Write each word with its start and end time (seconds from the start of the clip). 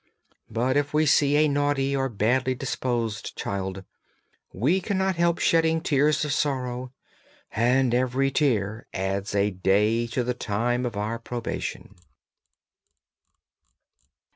But 0.49 0.77
if 0.77 0.95
we 0.95 1.05
see 1.05 1.35
a 1.37 1.47
naughty 1.47 1.95
or 1.95 2.09
badly 2.09 2.55
disposed 2.55 3.35
child, 3.37 3.83
we 4.51 4.81
cannot 4.81 5.15
help 5.15 5.37
shedding 5.37 5.79
tears 5.79 6.25
of 6.25 6.33
sorrow, 6.33 6.91
and 7.51 7.93
every 7.93 8.31
tear 8.31 8.87
adds 8.95 9.35
a 9.35 9.51
day 9.51 10.07
to 10.07 10.23
the 10.23 10.33
time 10.33 10.87
of 10.87 10.97
our 10.97 11.19
probation.' 11.19 11.93